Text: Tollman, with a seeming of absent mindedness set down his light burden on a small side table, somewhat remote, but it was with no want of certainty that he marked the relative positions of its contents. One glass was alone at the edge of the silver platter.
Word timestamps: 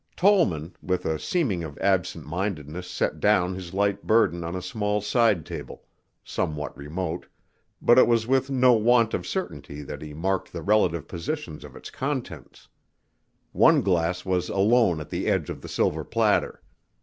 Tollman, 0.17 0.75
with 0.81 1.05
a 1.05 1.19
seeming 1.19 1.63
of 1.63 1.77
absent 1.77 2.25
mindedness 2.25 2.87
set 2.89 3.19
down 3.19 3.53
his 3.53 3.71
light 3.71 4.01
burden 4.07 4.43
on 4.43 4.55
a 4.55 4.61
small 4.63 4.99
side 4.99 5.45
table, 5.45 5.83
somewhat 6.23 6.75
remote, 6.75 7.27
but 7.83 7.99
it 7.99 8.07
was 8.07 8.25
with 8.25 8.49
no 8.49 8.73
want 8.73 9.13
of 9.13 9.27
certainty 9.27 9.83
that 9.83 10.01
he 10.01 10.11
marked 10.15 10.51
the 10.53 10.63
relative 10.63 11.07
positions 11.07 11.63
of 11.63 11.75
its 11.75 11.91
contents. 11.91 12.67
One 13.51 13.81
glass 13.83 14.25
was 14.25 14.49
alone 14.49 14.99
at 15.01 15.11
the 15.11 15.27
edge 15.27 15.51
of 15.51 15.61
the 15.61 15.69
silver 15.69 16.03
platter. 16.03 16.63